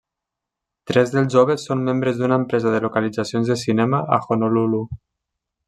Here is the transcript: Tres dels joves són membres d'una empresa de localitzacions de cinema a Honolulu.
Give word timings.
Tres 0.91 1.11
dels 1.15 1.35
joves 1.35 1.65
són 1.69 1.83
membres 1.89 2.17
d'una 2.21 2.39
empresa 2.43 2.73
de 2.77 2.81
localitzacions 2.87 3.53
de 3.53 3.59
cinema 3.67 4.01
a 4.19 4.21
Honolulu. 4.29 4.81